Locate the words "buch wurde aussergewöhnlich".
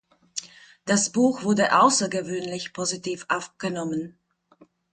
1.11-2.73